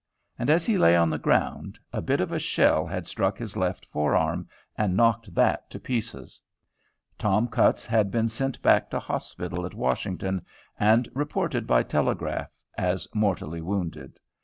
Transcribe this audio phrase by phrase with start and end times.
[0.39, 3.55] And, as he lay on the ground, a bit of a shell had struck his
[3.55, 6.41] left forearm and knocked that to pieces.
[7.19, 10.43] Tom Cutts had been sent back to hospital at Washington,
[10.79, 14.17] and reported by telegraph as mortally wounded.